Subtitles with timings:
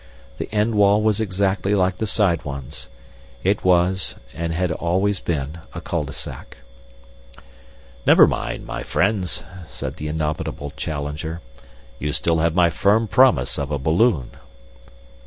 [0.39, 2.89] The end wall was exactly like the side ones.
[3.43, 6.57] It was, and had always been, a cul de sac.
[8.03, 11.41] "Never mind, my friends," said the indomitable Challenger.
[11.99, 14.31] "You have still my firm promise of a balloon."